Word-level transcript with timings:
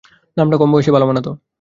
নামটা 0.37 0.55
কম 0.57 0.69
বয়সেই 0.73 0.93
ভালো 0.95 1.05
মানাতো। 1.09 1.31